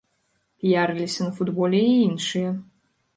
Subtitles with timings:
[0.61, 2.49] Піярыліся на футболе і іншыя.